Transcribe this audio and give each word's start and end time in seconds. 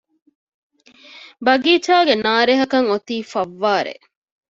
ބަގީޗާގެ 1.45 2.13
ނާރެހަކަށް 2.23 2.87
އޮތީ 2.91 3.15
ފައްވާރެއް 3.31 4.05